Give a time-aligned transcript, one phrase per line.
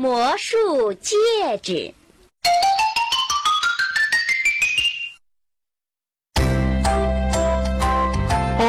[0.00, 1.16] 魔术戒
[1.60, 1.92] 指。
[8.56, 8.64] 嗨，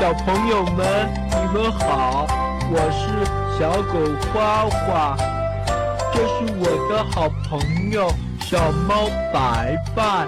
[0.00, 2.26] 小朋友们，你们好！
[2.72, 3.24] 我是
[3.56, 3.94] 小狗
[4.34, 5.16] 花花，
[6.12, 10.26] 这是我的好朋友小猫白白。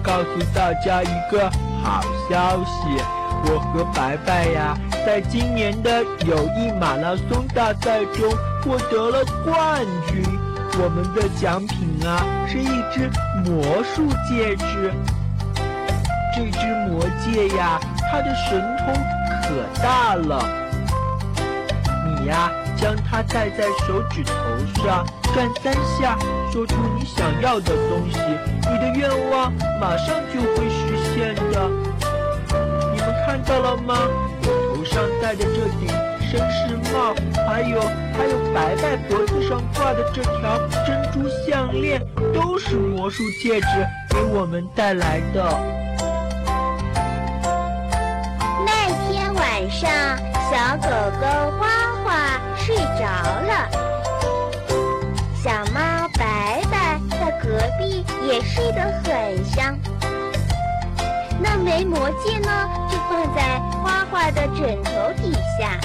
[0.00, 1.50] 告诉大家一个
[1.82, 3.02] 好消息，
[3.46, 8.32] 我和白白呀，在今年的友谊马拉松大赛中
[8.62, 10.22] 获得了冠军。
[10.82, 13.10] 我们的奖品啊，是一只
[13.44, 14.92] 魔术戒指。
[16.34, 18.94] 这只魔戒呀，它的神通
[19.42, 20.42] 可大了。
[22.06, 24.32] 你呀，将它戴在手指头
[24.82, 26.16] 上，转三下，
[26.52, 28.18] 说出你想要的东西，
[28.70, 31.68] 你的愿望马上就会实现的。
[32.94, 33.94] 你们看到了吗？
[34.42, 35.88] 我头上戴的这顶
[36.20, 37.14] 绅士帽，
[37.48, 37.82] 还有
[38.20, 43.66] 还有白白脖子上挂的这条珍珠项链，都是魔术戒指
[44.10, 45.42] 给我们带来的。
[48.66, 48.70] 那
[49.08, 49.90] 天晚上，
[50.50, 51.26] 小狗狗
[51.58, 51.66] 花
[52.04, 53.66] 花睡着了，
[55.42, 55.80] 小猫
[56.18, 59.74] 白白在隔壁也睡得很香。
[61.40, 65.80] 那枚魔戒呢，就放在花花的枕头底下。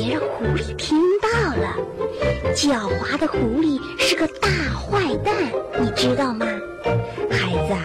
[0.00, 1.76] 别让狐狸听到了。
[2.54, 5.34] 狡猾的狐狸是个大坏蛋，
[5.78, 6.46] 你知道吗？
[7.30, 7.84] 孩子啊，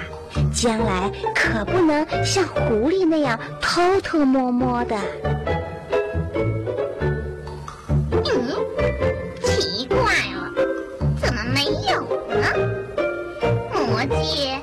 [0.54, 4.96] 将来可不能像狐狸那样偷偷摸摸的。
[8.12, 8.24] 嗯，
[9.44, 10.54] 奇怪了，
[11.22, 12.02] 怎么没有
[12.34, 12.48] 呢？
[13.74, 14.58] 魔戒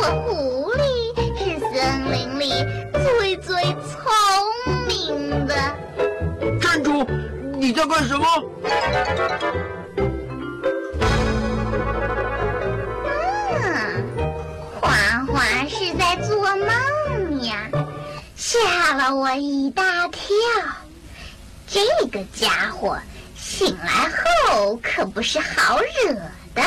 [0.00, 0.80] 我狐狸
[1.36, 2.48] 是森林里
[2.92, 4.00] 最最聪
[4.88, 5.54] 明的？
[6.58, 7.06] 站住！
[7.58, 8.24] 你在干什么？
[13.04, 14.02] 嗯，
[14.80, 14.88] 花
[15.26, 17.68] 花是在做梦呀
[18.34, 20.32] 吓了我一大跳，
[21.66, 22.98] 这个家伙
[23.36, 24.08] 醒来
[24.48, 26.14] 后可不是好惹
[26.54, 26.62] 的。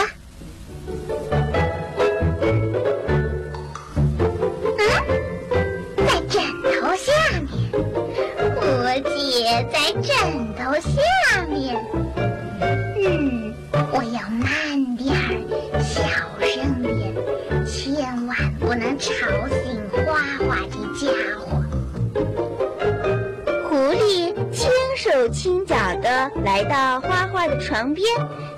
[25.03, 28.08] 手轻脚的来到花花的床边，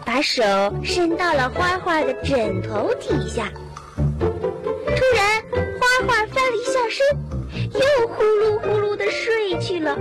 [0.06, 0.44] 把手
[0.84, 3.52] 伸到了花花的枕头底下。
[3.88, 5.42] 突然，
[5.80, 7.04] 花花翻了一下身，
[7.74, 9.98] 又呼噜呼噜的睡去了。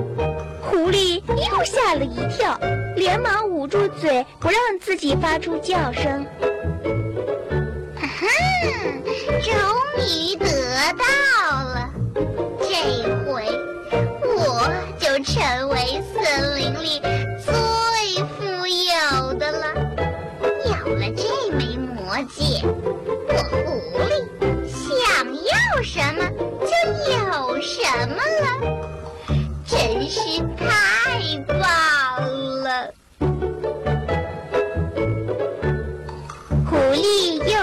[0.60, 2.60] 狐狸又吓了一跳，
[2.94, 6.26] 连忙捂住嘴，不让自己发出叫声。
[7.96, 8.26] 哈哈，
[9.40, 9.50] 终
[10.06, 10.46] 于得
[10.92, 11.04] 到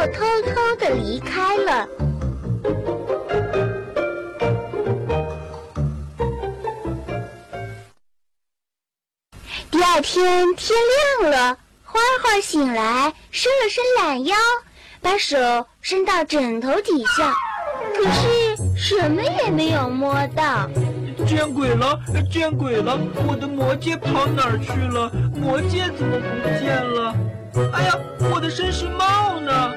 [0.01, 1.87] 又偷偷的离开了。
[9.69, 10.79] 第二天天
[11.21, 14.35] 亮了，花花醒来，伸了伸懒腰，
[15.01, 15.37] 把手
[15.81, 17.35] 伸到枕头底下，
[17.95, 20.67] 可是什么也没有摸到。
[21.27, 21.99] 见鬼了！
[22.31, 22.97] 见鬼了！
[23.27, 25.11] 我的魔戒跑哪儿去了？
[25.35, 27.15] 魔戒怎么不见了？
[27.73, 27.99] 哎呀，
[28.33, 29.71] 我的绅士帽呢？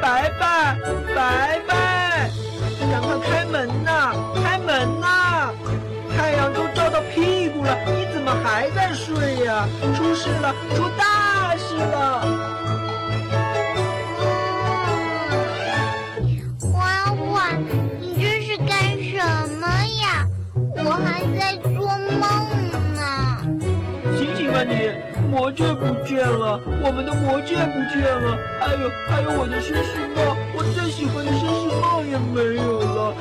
[0.00, 0.76] 白白，
[1.14, 2.30] 白白，
[2.90, 4.14] 赶快开门呐！
[4.42, 5.52] 开门呐！
[6.16, 9.68] 太阳都照到屁股了，你怎么还在睡呀？
[9.94, 12.26] 出事了，出大事了！
[20.82, 21.70] 我还在做
[22.18, 22.18] 梦
[22.94, 23.00] 呢，
[24.16, 24.90] 醒醒吧你
[25.30, 33.14] 魔戒不见了，我们的魔戒不见了，还有还有我的绅士帽，我最喜欢的绅士帽也没有了，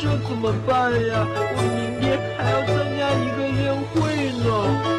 [0.00, 1.26] 这怎么办呀？
[1.26, 4.95] 我明天还要参加一个宴会呢。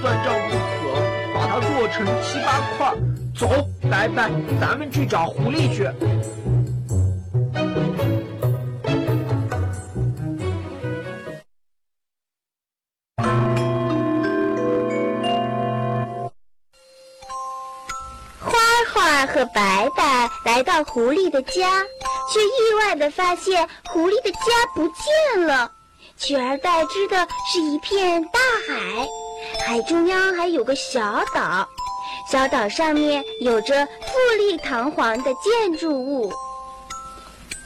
[0.00, 2.94] 算账不可，把它剁成七八块。
[3.36, 3.48] 走，
[3.90, 4.30] 白白，
[4.60, 5.90] 咱们去找狐狸去。
[18.40, 18.52] 花
[18.92, 21.82] 花和白白来到狐狸的家，
[22.32, 24.38] 却意外地发现狐狸的家
[24.74, 25.72] 不见了，
[26.16, 28.38] 取而代之的是一片大
[28.68, 29.08] 海，
[29.66, 31.66] 海中央还有个小岛，
[32.30, 36.30] 小岛上面有着富丽堂皇的建筑物。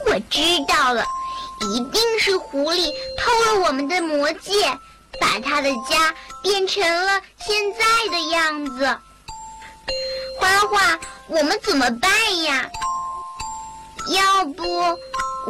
[0.05, 1.03] 我知道了，
[1.73, 4.51] 一定是狐狸偷了我们的魔戒，
[5.19, 8.85] 把他的家变成了现在的样子。
[10.39, 10.99] 花花。
[11.27, 12.11] 我们怎么办
[12.43, 12.67] 呀？
[14.09, 14.63] 要不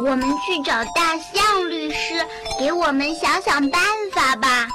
[0.04, 2.26] 我们去找大象律师，
[2.58, 3.82] 给我们想想办
[4.12, 4.68] 法吧。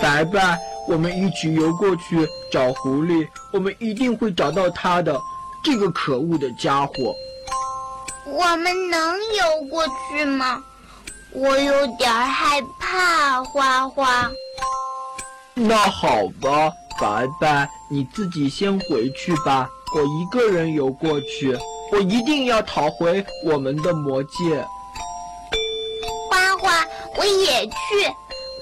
[0.00, 5.20] 白白，我们一起游过去找狐狸，我们一定会找到他的，
[5.62, 7.14] 这个可恶的家伙。
[8.26, 10.62] 我们能游过去吗？
[11.32, 14.30] 我有点害怕，花花。
[15.54, 16.72] 那好吧。
[17.00, 21.58] 白白，你自己先回去吧，我一个人游过去。
[21.90, 24.64] 我一定要讨回我们的魔戒。
[26.30, 26.86] 花花，
[27.16, 27.72] 我也去，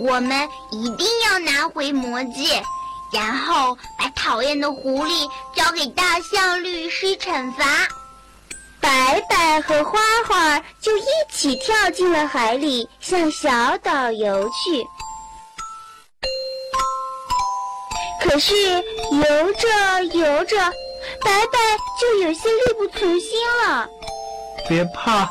[0.03, 2.61] 我们一定要拿回魔戒，
[3.13, 7.65] 然后把讨厌的狐狸交给大象律师惩罚。
[8.81, 14.85] 白白和花花就一起跳进了海里，向小岛游去。
[18.21, 18.55] 可是
[19.13, 20.57] 游着游着，
[21.25, 21.59] 白白
[22.01, 23.31] 就有些力不从心
[23.65, 23.89] 了。
[24.69, 25.31] 别怕，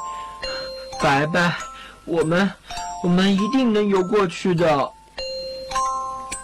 [1.02, 1.54] 白白，
[2.06, 2.50] 我们
[3.04, 4.92] 我们一定能游过去的。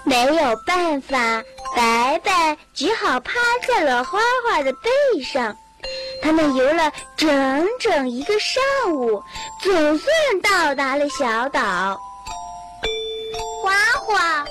[0.03, 1.43] 没有办法，
[1.75, 3.33] 白白只好趴
[3.67, 5.55] 在了花花的背上。
[6.21, 9.21] 他们游了整整一个上午，
[9.61, 11.61] 总算到达了小岛。
[13.61, 13.71] 花
[14.05, 14.45] 花。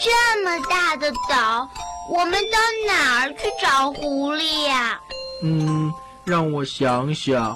[0.00, 1.68] 这么大的岛，
[2.08, 4.96] 我们到哪儿去找狐狸呀？
[5.42, 5.92] 嗯，
[6.24, 7.50] 让我想想。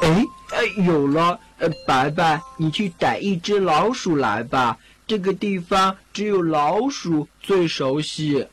[0.00, 1.38] 哎哎，有了！
[1.58, 4.76] 呃，白白，你去逮一只老鼠来吧。
[5.06, 8.46] 这个地方只有老鼠最熟悉。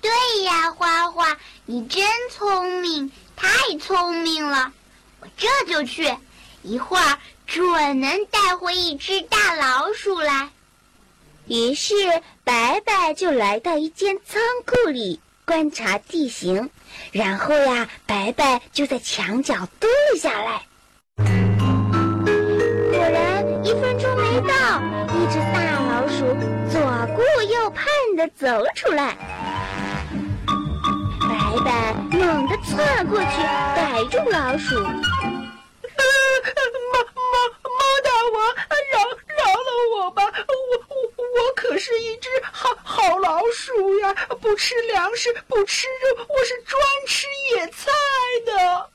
[0.00, 0.10] 对
[0.44, 4.72] 呀，花花，你真聪明，太聪明了！
[5.20, 6.16] 我这就去，
[6.62, 10.50] 一会儿准能带回一只大老鼠来。
[11.46, 11.94] 于是，
[12.44, 16.70] 白白就来到一间仓库里观察地形，
[17.12, 20.62] 然后呀，白白就在墙角蹲了下来。
[22.90, 24.80] 果然，一分钟没到，
[25.14, 25.58] 一只大
[25.90, 26.24] 老鼠
[26.70, 26.80] 左
[27.14, 27.84] 顾右盼
[28.16, 29.16] 地走了出来。
[31.20, 31.28] 白
[31.64, 33.26] 白猛地窜过去，
[33.76, 34.80] 逮住老鼠。
[36.92, 37.28] 猫猫
[37.62, 38.36] 猫大王，
[38.92, 38.94] 饶
[39.36, 40.18] 饶了我吧！
[40.24, 40.24] 我
[40.88, 47.90] 我我可是一只好好老鼠呀，不吃粮食，不吃肉，我是专吃野菜
[48.46, 48.90] 的。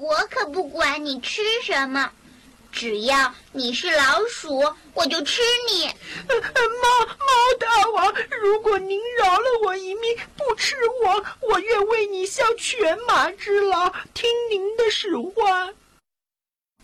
[0.00, 2.12] 我可不管你吃什么，
[2.70, 5.86] 只要你是老鼠，我就吃你。
[5.88, 7.26] 猫猫
[7.58, 15.74] 大王，如果您饶了我一命，不吃我，我愿为你效犬马之劳，听您的使唤。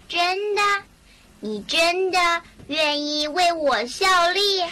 [0.09, 0.63] 真的？
[1.45, 2.19] 你真的
[2.69, 4.65] 愿意为我效力？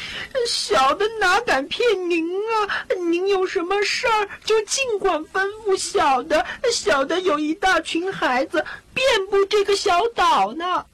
[0.48, 2.86] 小的哪敢骗您啊！
[3.10, 6.46] 您有什么事儿就尽管吩咐小的。
[6.72, 8.64] 小的有一大群孩子
[8.94, 10.86] 遍布这个小岛呢。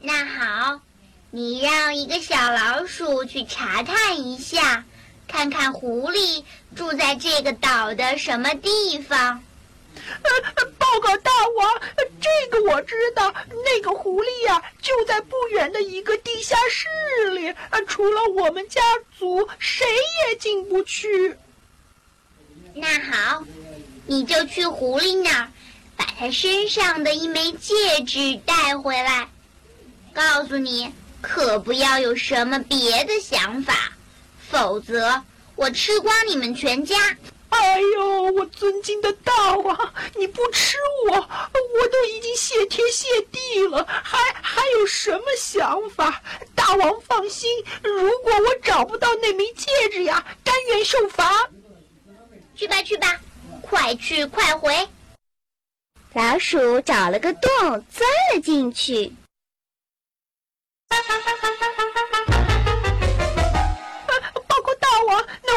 [0.00, 0.80] 那好，
[1.30, 4.86] 你让一个小老鼠去查探一下，
[5.28, 6.42] 看看狐狸
[6.74, 9.44] 住在这个岛的什么地方。
[10.22, 11.82] 呃，报告大王，
[12.20, 13.34] 这个我知道。
[13.64, 17.54] 那个狐狸呀，就在不远的一个地下室里。
[17.86, 18.80] 除了我们家
[19.18, 19.86] 族，谁
[20.28, 21.36] 也进不去。
[22.74, 23.44] 那好，
[24.06, 25.48] 你就去狐狸那儿，
[25.96, 27.74] 把他身上的一枚戒
[28.06, 29.28] 指带回来。
[30.12, 33.92] 告诉你，可不要有什么别的想法，
[34.50, 35.22] 否则
[35.56, 36.96] 我吃光你们全家。
[37.56, 40.76] 哎呦，我尊敬的大王，你不吃
[41.08, 46.22] 我，我都已经谢天谢地了，还还有什么想法？
[46.54, 47.50] 大王放心，
[47.82, 51.48] 如果我找不到那枚戒指呀，甘愿受罚。
[52.56, 53.20] 去吧去吧，
[53.62, 54.88] 快去快回。
[56.12, 57.50] 老鼠找了个洞，
[57.90, 59.12] 钻了进去。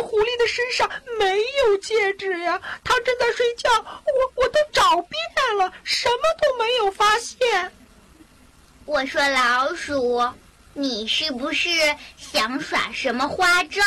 [0.01, 0.89] 狐狸的身上
[1.19, 3.69] 没有戒指呀，它正在睡觉。
[3.79, 7.71] 我我都找遍了，什么都没有发现。
[8.85, 10.21] 我说老鼠，
[10.73, 11.69] 你是不是
[12.17, 13.81] 想耍什么花招？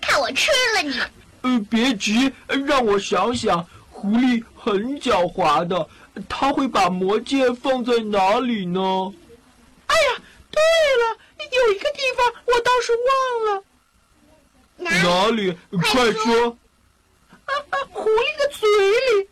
[0.00, 1.00] 看我吃了你！
[1.42, 2.32] 呃，别急，
[2.66, 3.66] 让我想想。
[3.90, 5.88] 狐狸很狡猾的，
[6.28, 8.80] 它会把魔戒放在哪里呢？
[9.86, 11.16] 哎呀，对了，
[11.50, 13.64] 有一个地方我倒是忘了。
[15.04, 15.56] 哪里？
[15.70, 16.56] 快说！
[17.44, 17.74] 啊啊！
[17.92, 18.68] 狐狸的嘴
[19.06, 19.28] 里。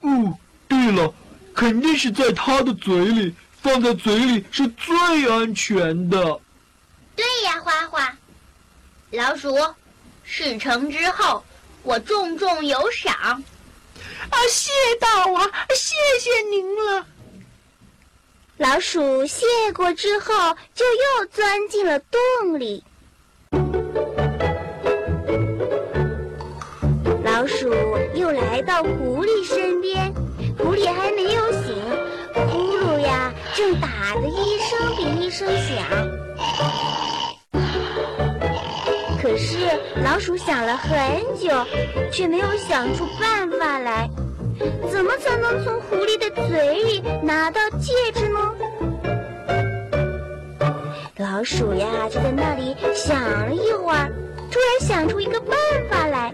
[0.00, 0.38] 哦，
[0.68, 1.12] 对了，
[1.52, 6.40] 肯定是在它的嘴里，放在嘴里是最安全的。
[7.16, 8.16] 对呀，花花。
[9.10, 9.56] 老鼠，
[10.22, 11.44] 事成之后，
[11.82, 13.42] 我重重有赏。
[14.30, 17.06] 啊，谢大王，谢谢您了。
[18.58, 22.84] 老鼠谢过之后，就又钻进了洞里。
[27.36, 27.68] 老鼠
[28.14, 30.10] 又来到狐狸身边，
[30.58, 31.76] 狐狸还没有醒，
[32.32, 35.76] 呼噜呀正打得一声比一声响。
[39.20, 39.68] 可是
[40.02, 40.98] 老鼠想了很
[41.38, 41.50] 久，
[42.10, 44.08] 却没有想出办法来，
[44.90, 48.38] 怎么才能从狐狸的嘴里拿到戒指呢？
[51.18, 54.10] 老鼠呀就在那里想了一会儿，
[54.50, 55.54] 突然想出一个办
[55.90, 56.32] 法来。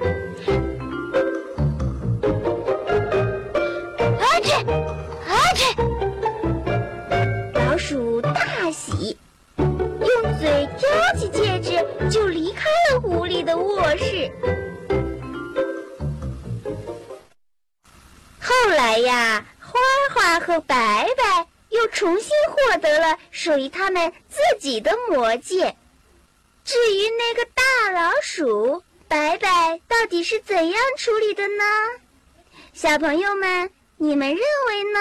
[12.13, 14.31] 就离开了狐狸的卧室。
[18.39, 19.81] 后来呀，花
[20.13, 25.75] 花和白白又重新获得了属于他们自己的魔戒。
[26.65, 31.65] 至于那个大老鼠，白白到底是怎样处理的呢？
[32.75, 35.01] 小朋友们，你们认为呢？